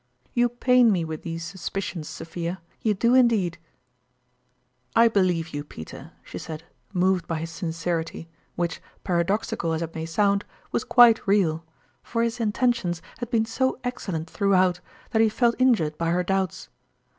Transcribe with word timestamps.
You 0.33 0.49
pain 0.49 0.91
me 0.91 1.05
with 1.05 1.21
these 1.21 1.43
suspicions, 1.43 2.09
Sophia 2.09 2.59
you 2.81 2.95
do, 2.95 3.13
indeed!"" 3.13 3.59
I 4.95 5.07
believe 5.07 5.49
you, 5.49 5.63
Peter," 5.63 6.13
she 6.23 6.39
said, 6.39 6.63
moved 6.91 7.27
by 7.27 7.37
his 7.37 7.51
sincerity, 7.51 8.27
which, 8.55 8.81
paradoxical 9.03 9.73
as 9.73 9.83
it 9.83 9.93
may 9.93 10.07
sound, 10.07 10.43
was 10.71 10.83
quite 10.85 11.27
real; 11.27 11.63
for 12.01 12.23
his 12.23 12.39
intentions 12.39 13.03
had 13.19 13.29
been 13.29 13.45
so 13.45 13.79
excellent 13.83 14.27
throughout, 14.27 14.79
that 15.11 15.21
he 15.21 15.29
felt 15.29 15.53
in 15.59 15.75
jured 15.75 15.95
by 15.99 16.09
her 16.09 16.23
doubts. 16.23 16.69